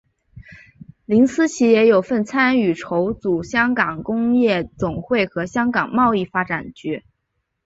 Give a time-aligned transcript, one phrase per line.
[1.05, 7.03] 林思齐也有份参与筹组香港工业总会和香港贸易发展局。